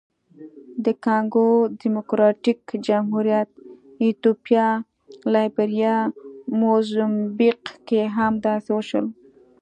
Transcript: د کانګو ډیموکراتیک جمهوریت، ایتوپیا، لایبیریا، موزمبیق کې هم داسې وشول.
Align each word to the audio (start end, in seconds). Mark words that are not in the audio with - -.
د 0.85 0.87
کانګو 1.03 1.47
ډیموکراتیک 1.81 2.61
جمهوریت، 2.87 3.49
ایتوپیا، 4.03 4.67
لایبیریا، 5.33 5.97
موزمبیق 6.59 7.61
کې 7.87 8.01
هم 8.17 8.33
داسې 8.45 8.69
وشول. 8.73 9.05